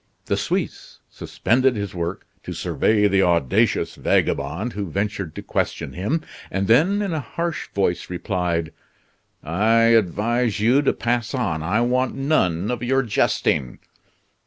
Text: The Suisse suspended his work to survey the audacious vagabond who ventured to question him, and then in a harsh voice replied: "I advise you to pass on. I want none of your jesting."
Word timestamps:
The 0.25 0.35
Suisse 0.35 0.97
suspended 1.11 1.75
his 1.75 1.93
work 1.93 2.25
to 2.41 2.53
survey 2.53 3.07
the 3.07 3.21
audacious 3.21 3.93
vagabond 3.93 4.73
who 4.73 4.89
ventured 4.89 5.35
to 5.35 5.43
question 5.43 5.93
him, 5.93 6.21
and 6.49 6.65
then 6.67 7.03
in 7.03 7.13
a 7.13 7.19
harsh 7.19 7.67
voice 7.75 8.09
replied: 8.09 8.73
"I 9.43 9.93
advise 9.93 10.59
you 10.59 10.81
to 10.81 10.93
pass 10.93 11.35
on. 11.35 11.61
I 11.61 11.81
want 11.81 12.15
none 12.15 12.71
of 12.71 12.81
your 12.81 13.03
jesting." 13.03 13.77